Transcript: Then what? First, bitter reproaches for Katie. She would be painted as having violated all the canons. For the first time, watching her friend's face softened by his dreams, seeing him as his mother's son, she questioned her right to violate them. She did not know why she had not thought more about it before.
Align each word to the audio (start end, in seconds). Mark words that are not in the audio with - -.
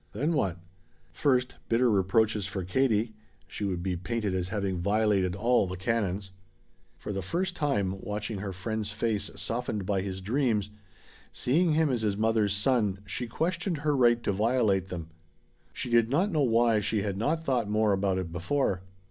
Then 0.13 0.33
what? 0.33 0.57
First, 1.11 1.57
bitter 1.69 1.87
reproaches 1.87 2.47
for 2.47 2.63
Katie. 2.63 3.13
She 3.47 3.65
would 3.65 3.83
be 3.83 3.95
painted 3.95 4.33
as 4.33 4.49
having 4.49 4.79
violated 4.81 5.35
all 5.35 5.67
the 5.67 5.77
canons. 5.77 6.31
For 6.97 7.13
the 7.13 7.21
first 7.21 7.55
time, 7.55 8.01
watching 8.01 8.39
her 8.39 8.51
friend's 8.51 8.91
face 8.91 9.29
softened 9.35 9.85
by 9.85 10.01
his 10.01 10.19
dreams, 10.19 10.71
seeing 11.31 11.73
him 11.73 11.91
as 11.91 12.01
his 12.01 12.17
mother's 12.17 12.55
son, 12.55 12.97
she 13.05 13.27
questioned 13.27 13.77
her 13.85 13.95
right 13.95 14.23
to 14.23 14.31
violate 14.33 14.89
them. 14.89 15.11
She 15.71 15.91
did 15.91 16.09
not 16.09 16.31
know 16.31 16.41
why 16.41 16.79
she 16.79 17.03
had 17.03 17.15
not 17.19 17.43
thought 17.43 17.69
more 17.69 17.93
about 17.93 18.17
it 18.17 18.31
before. 18.31 18.81